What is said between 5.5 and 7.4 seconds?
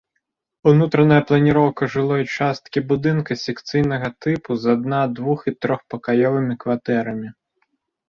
і трохпакаёвымі кватэрамі.